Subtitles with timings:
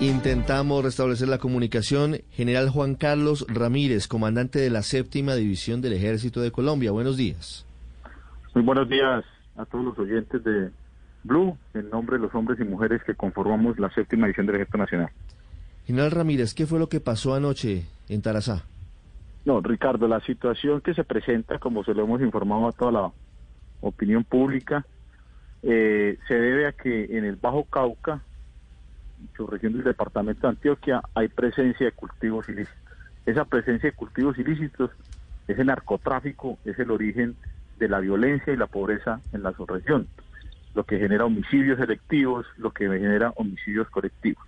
[0.00, 2.16] Intentamos restablecer la comunicación.
[2.32, 6.90] General Juan Carlos Ramírez, comandante de la séptima división del Ejército de Colombia.
[6.90, 7.64] Buenos días.
[8.54, 9.24] Muy buenos días
[9.56, 10.70] a todos los oyentes de
[11.22, 14.78] Blue, en nombre de los hombres y mujeres que conformamos la séptima división del Ejército
[14.78, 15.10] Nacional.
[15.86, 18.64] General Ramírez, ¿qué fue lo que pasó anoche en Tarazá?
[19.44, 23.12] No, Ricardo, la situación que se presenta, como se lo hemos informado a toda la
[23.80, 24.84] opinión pública,
[25.62, 28.22] eh, se debe a que en el Bajo Cauca,
[29.36, 32.82] su región del departamento de Antioquia, hay presencia de cultivos ilícitos.
[33.26, 34.90] Esa presencia de cultivos ilícitos,
[35.48, 37.36] ese narcotráfico, es el origen
[37.78, 40.08] de la violencia y la pobreza en la subregión,
[40.74, 44.44] lo que genera homicidios selectivos, lo que genera homicidios colectivos.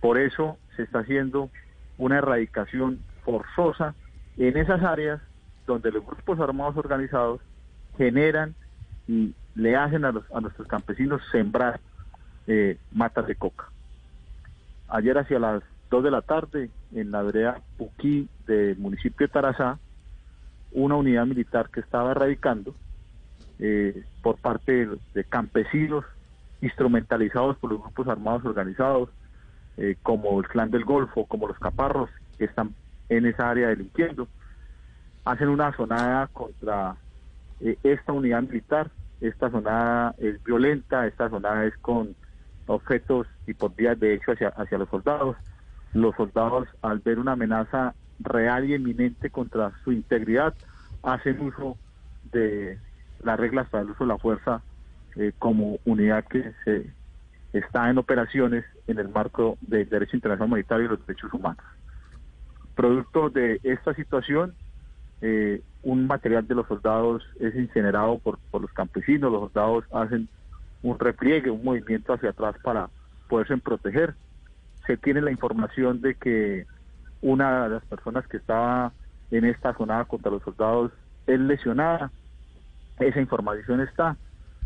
[0.00, 1.50] Por eso se está haciendo
[1.98, 3.94] una erradicación forzosa
[4.36, 5.20] en esas áreas
[5.66, 7.40] donde los grupos armados organizados
[7.96, 8.54] generan
[9.06, 11.80] y le hacen a, nuestros campesinos sembrar
[12.46, 13.71] eh, matas de coca.
[14.94, 19.78] Ayer hacia las 2 de la tarde, en la vereda Puquí del municipio de Tarazá,
[20.70, 22.74] una unidad militar que estaba erradicando
[23.58, 26.04] eh, por parte de, campesinos
[26.60, 29.08] instrumentalizados por los grupos armados organizados,
[29.78, 32.74] eh, como el Clan del Golfo, como los Caparros, que están
[33.08, 34.28] en esa área delinquiendo,
[35.24, 36.96] hacen una sonada contra
[37.62, 38.90] eh, esta unidad militar.
[39.22, 42.14] Esta sonada es violenta, esta sonada es con
[42.66, 45.36] objetos y por vías de hecho hacia, hacia los soldados.
[45.92, 50.54] Los soldados, al ver una amenaza real y eminente contra su integridad,
[51.02, 51.76] hacen uso
[52.30, 52.78] de
[53.22, 54.62] las reglas para el uso de la fuerza
[55.16, 56.90] eh, como unidad que se
[57.52, 61.64] está en operaciones en el marco del derecho internacional humanitario y los derechos humanos.
[62.74, 64.54] Producto de esta situación,
[65.20, 70.28] eh, un material de los soldados es incinerado por, por los campesinos, los soldados hacen
[70.82, 72.88] un repliegue, un movimiento hacia atrás para
[73.28, 74.14] poderse proteger.
[74.86, 76.66] Se tiene la información de que
[77.20, 78.92] una de las personas que estaba
[79.30, 80.92] en esta zona contra los soldados
[81.26, 82.10] es lesionada.
[82.98, 84.16] Esa información está,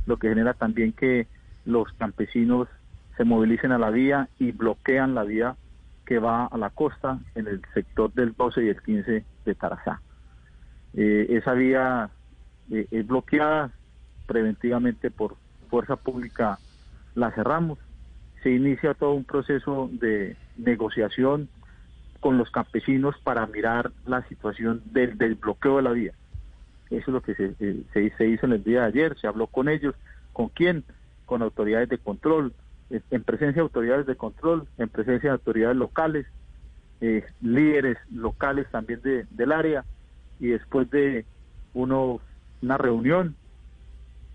[0.06, 1.27] lo que genera también que
[1.65, 2.69] los campesinos
[3.16, 5.56] se movilicen a la vía y bloquean la vía
[6.04, 10.00] que va a la costa en el sector del 12 y el 15 de Tarazá.
[10.94, 12.10] Eh, esa vía
[12.71, 13.71] eh, es bloqueada
[14.27, 16.59] preventivamente por fuerza pública,
[17.15, 17.78] la cerramos.
[18.43, 21.49] Se inicia todo un proceso de negociación
[22.21, 26.12] con los campesinos para mirar la situación del, del bloqueo de la vía.
[26.91, 29.69] Eso es lo que se, se, hizo en el día de ayer, se habló con
[29.69, 29.94] ellos,
[30.32, 30.84] ¿con quién?
[31.25, 32.53] Con autoridades de control,
[32.91, 36.27] en presencia de autoridades de control, en presencia de autoridades locales,
[37.00, 39.84] eh, líderes locales también de, del área,
[40.38, 41.25] y después de
[41.75, 42.21] uno,
[42.62, 43.34] una reunión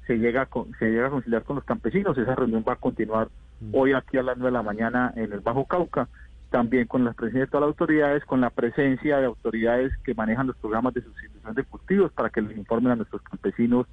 [0.08, 3.30] se llega, a, se llega a conciliar con los campesinos, esa reunión va a continuar
[3.60, 3.72] mm.
[3.74, 6.08] hoy aquí a las 9 de la mañana en el Bajo Cauca,
[6.50, 10.48] también con la presencia de todas las autoridades, con la presencia de autoridades que manejan
[10.48, 13.88] los programas de sustitución de cultivos para que les informen a nuestros campesinos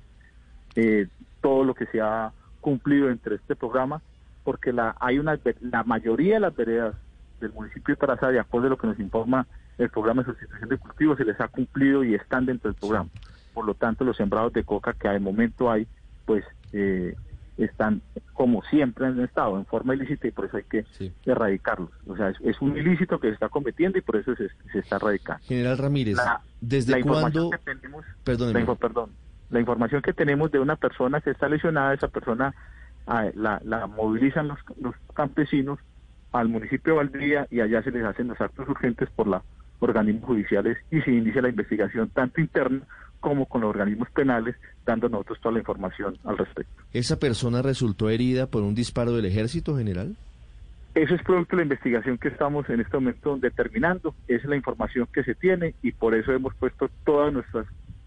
[0.75, 1.07] eh,
[1.41, 4.03] todo lo que se ha cumplido entre este programa,
[4.45, 6.95] porque la hay una la mayoría de las veredas
[7.41, 9.47] del municipio de Tarazá, de acuerdo a lo que nos informa
[9.79, 13.09] el programa de sustitución de cultivos, se les ha cumplido y están dentro del programa.
[13.55, 15.87] Por lo tanto, los sembrados de coca que de momento hay,
[16.29, 16.45] pues
[16.75, 17.17] eh,
[17.57, 18.03] están
[18.35, 20.85] como siempre han estado en forma ilícita y por eso hay que
[21.25, 21.89] erradicarlos.
[22.07, 25.43] O sea, es, un ilícito que se está cometiendo y por eso se, está erradicando.
[25.47, 26.19] General Ramírez,
[26.61, 27.51] ¿desde cuándo?
[27.51, 29.11] la, perdón,
[29.49, 32.55] la información que tenemos de una persona que está lesionada, esa persona
[33.35, 35.79] la, la movilizan los, los campesinos
[36.33, 39.43] al municipio de Valdría y allá se les hacen los actos urgentes por la
[39.81, 42.83] organismos judiciales y se inicia la investigación tanto interna
[43.21, 46.83] como con los organismos penales, dando nosotros toda la información al respecto.
[46.93, 50.17] ¿Esa persona resultó herida por un disparo del ejército general?
[50.95, 54.57] Eso es producto de la investigación que estamos en este momento determinando, esa es la
[54.57, 57.65] información que se tiene y por eso hemos puesto toda nuestra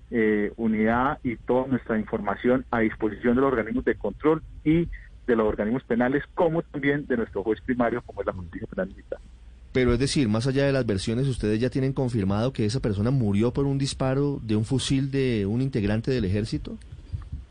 [0.10, 4.90] eh, unidad y toda nuestra información a disposición de los organismos de control y
[5.26, 8.90] de los organismos penales, como también de nuestro juez primario, como es la Justicia Penal
[8.90, 9.20] Militar.
[9.74, 13.10] Pero es decir, más allá de las versiones, ustedes ya tienen confirmado que esa persona
[13.10, 16.78] murió por un disparo de un fusil de un integrante del ejército.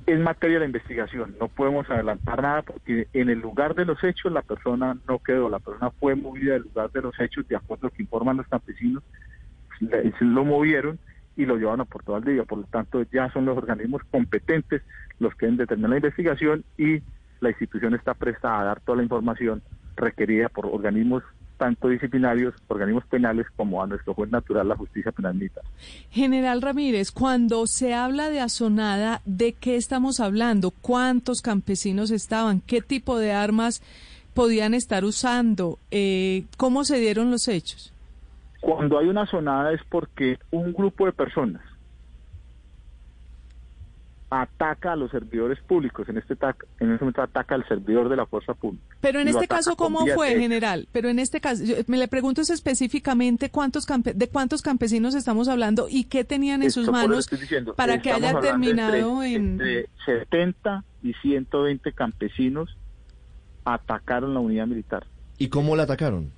[0.06, 4.32] Es materia de investigación, no podemos adelantar nada porque en el lugar de los hechos
[4.32, 7.86] la persona no quedó, la persona fue movida del lugar de los hechos de acuerdo
[7.86, 9.02] a lo que informan los campesinos,
[10.20, 10.98] lo movieron
[11.36, 14.82] y lo llevaron a Puerto Valdivia, por lo tanto ya son los organismos competentes
[15.20, 17.02] los que deben determinar la investigación y
[17.40, 19.62] la institución está presta a dar toda la información
[19.96, 21.22] requerida por organismos
[21.60, 25.62] tanto disciplinarios, organismos penales, como a nuestro juez natural, la justicia penal militar.
[26.10, 30.70] General Ramírez, cuando se habla de azonada, ¿de qué estamos hablando?
[30.70, 32.62] ¿Cuántos campesinos estaban?
[32.62, 33.82] ¿Qué tipo de armas
[34.34, 35.78] podían estar usando.
[35.90, 37.92] Eh, ¿Cómo se dieron los hechos?
[38.60, 41.62] Cuando hay una sonada es porque un grupo de personas
[44.30, 48.26] ataca a los servidores públicos, en este, en este momento ataca al servidor de la
[48.26, 48.84] fuerza pública.
[49.00, 50.88] Pero en este caso, ¿cómo fue, general?
[50.92, 56.04] Pero en este caso, me le pregunto específicamente cuántos de cuántos campesinos estamos hablando y
[56.04, 57.28] qué tenían en sus manos
[57.76, 59.60] para que haya terminado en...
[59.60, 62.76] Entre 70 y 120 campesinos
[63.64, 65.06] atacaron la unidad militar.
[65.38, 66.30] ¿Y cómo la atacaron?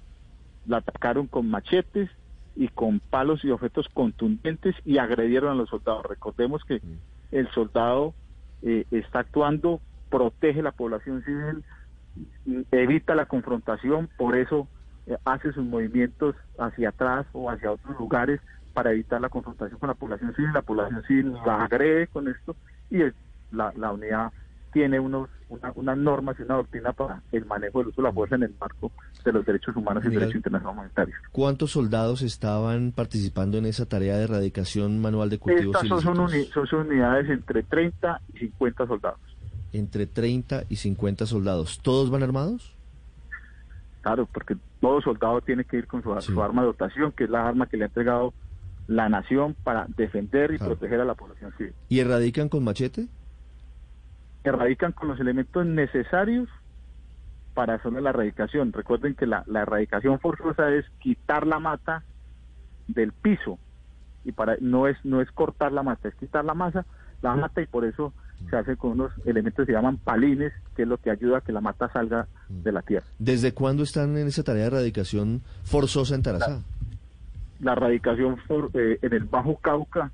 [0.67, 2.09] La atacaron con machetes
[2.57, 6.07] y con palos y objetos contundentes y agredieron a los soldados.
[6.07, 8.15] Recordemos que mm el soldado
[8.63, 9.81] eh, está actuando,
[10.11, 11.65] protege la población civil,
[12.71, 14.69] evita la confrontación, por eso
[15.07, 18.41] eh, hace sus movimientos hacia atrás o hacia otros lugares
[18.75, 20.53] para evitar la confrontación con la población civil.
[20.53, 22.57] La población civil la agrede con esto
[22.91, 22.99] y
[23.51, 24.33] la, la unidad
[24.73, 25.29] tiene unos,
[25.75, 28.55] unas normas y una doctrina para el manejo del uso de la fuerza en el
[28.59, 28.91] marco
[29.25, 31.15] de los derechos humanos y el derecho internacional humanitario.
[31.31, 36.29] ¿Cuántos soldados estaban participando en esa tarea de erradicación manual de cultivos Estas son,
[36.69, 39.21] son, unidades entre 30 y 50 soldados.
[39.73, 41.81] Entre 30 y 50 soldados.
[41.81, 42.75] ¿Todos van armados?
[44.03, 47.31] Claro, porque todo soldado tiene que ir con su, su arma de dotación, que es
[47.31, 48.35] la arma que le ha entregado
[48.89, 51.73] la nación para defender y proteger a la población civil.
[51.89, 53.07] ¿Y erradican con machete?
[54.45, 56.49] Erradican con los elementos necesarios
[57.55, 58.73] para hacer la erradicación.
[58.73, 62.03] Recuerden que la, erradicación forzosa es quitar la mata
[62.89, 63.59] del piso
[64.25, 66.85] y para no es no es cortar la mata, es quitar la masa,
[67.23, 68.13] la mata y por eso
[68.49, 71.41] se hace con unos elementos que se llaman palines, que es lo que ayuda a
[71.43, 73.07] que la mata salga de la tierra.
[73.19, 76.61] ¿Desde cuándo están en esa tarea de erradicación forzosa en Tarazá?
[77.61, 78.39] La, erradicación
[78.75, 80.11] eh, en el Bajo Cauca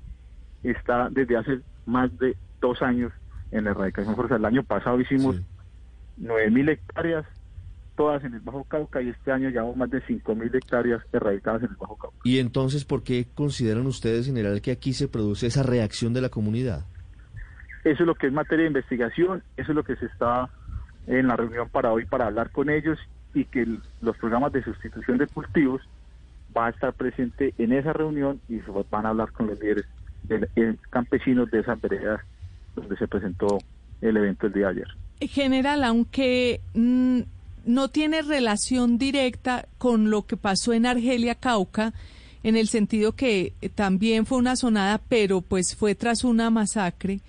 [0.61, 3.11] está desde hace más de dos años
[3.51, 4.39] en la erradicación forestal.
[4.39, 5.41] El año pasado hicimos
[6.17, 7.25] nueve 9.000 hectáreas,
[7.95, 11.69] todas en el Bajo Cauca, y este año llevamos más de 5.000 hectáreas erradicadas en
[11.69, 12.17] el Bajo Cauca.
[12.23, 16.29] ¿Y entonces por qué consideran ustedes, general, que aquí se produce esa reacción de la
[16.29, 16.85] comunidad?
[17.83, 20.49] Eso es lo que es materia de investigación, eso es lo que se está
[21.07, 22.99] en la reunión para hoy para hablar con ellos
[23.33, 23.65] y que
[24.01, 25.81] los programas de sustitución de cultivos
[26.55, 29.85] va a estar presente en esa reunión y se van a hablar con los líderes
[30.23, 32.21] de, campesinos de esas veredas
[32.75, 33.59] donde se presentó
[34.01, 34.87] el evento el día ayer.
[35.21, 37.19] General, aunque mm,
[37.65, 41.93] no tiene relación directa con lo que pasó en Argelia, Cauca,
[42.43, 47.19] en el sentido que también fue una sonada, pero pues fue tras una masacre.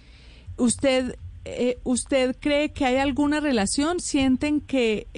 [0.56, 3.98] ¿Usted, eh, ¿usted cree que hay alguna relación?
[4.00, 5.08] ¿Sienten que